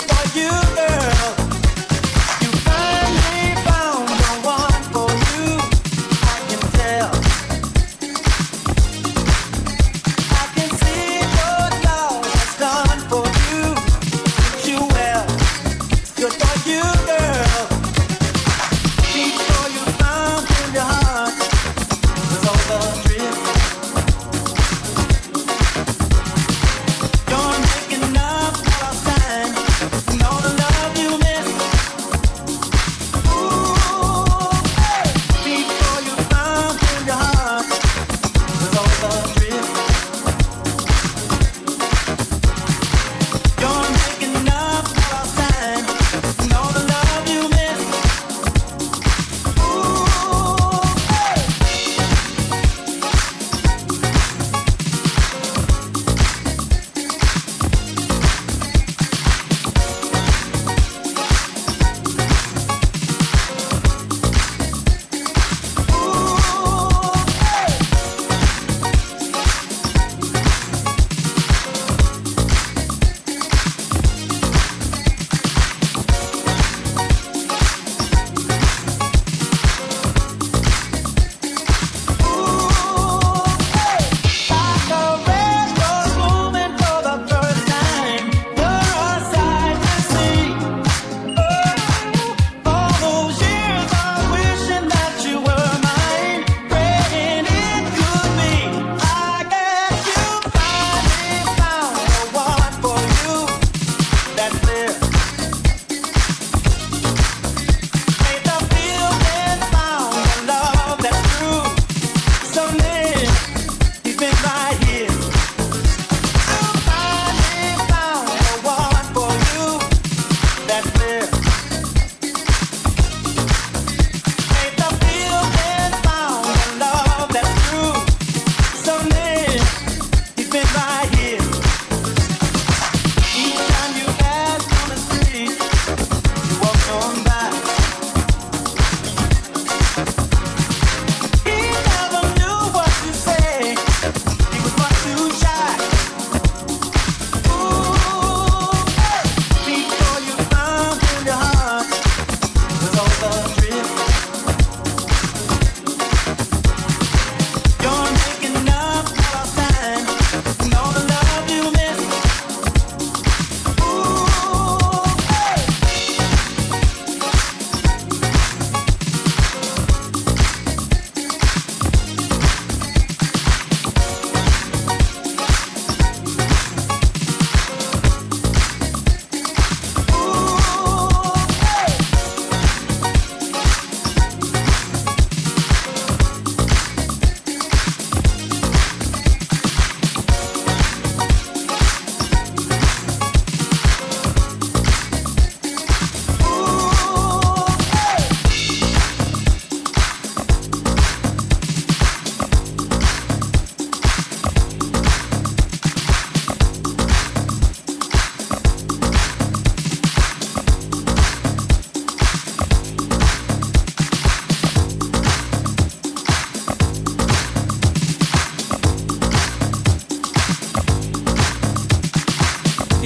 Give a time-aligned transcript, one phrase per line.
[0.00, 0.87] for you.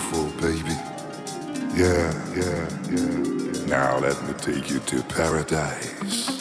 [0.00, 0.76] beautiful, baby.
[1.74, 3.00] Yeah, yeah, yeah,
[3.52, 3.66] yeah.
[3.66, 6.39] Now let me take you to paradise.